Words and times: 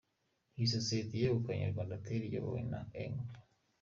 Iyi 0.55 0.67
sosiyeti 0.75 1.15
yegukanye 1.21 1.65
Rwandatel 1.71 2.21
iyobowe 2.23 2.61
na 2.71 2.79
Eng. 3.03 3.17